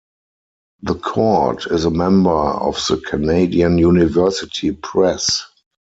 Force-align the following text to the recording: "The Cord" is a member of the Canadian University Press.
"The 0.81 0.95
Cord" 0.95 1.67
is 1.69 1.85
a 1.85 1.91
member 1.91 2.31
of 2.31 2.73
the 2.89 2.97
Canadian 3.05 3.77
University 3.77 4.71
Press. 4.71 5.43